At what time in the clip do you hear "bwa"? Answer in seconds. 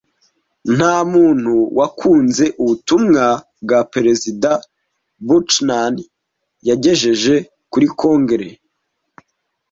3.63-3.79